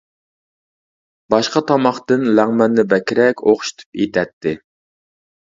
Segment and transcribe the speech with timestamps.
[1.33, 4.57] باشقا تاماقتىن لەڭمەننى بەكرەك ئوخشىتىپ ئېتەتتى.